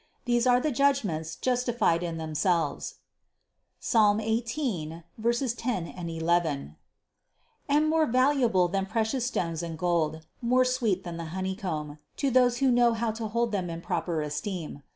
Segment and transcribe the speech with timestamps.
[0.25, 2.95] These are the judgments justified in themselves
[3.79, 6.75] (Psalm 18, 10, 11)
[7.69, 12.57] and more valuable than precious stones and gold, more sweet than the honeycomb, to those
[12.57, 14.81] who know how to hold them in proper esteem.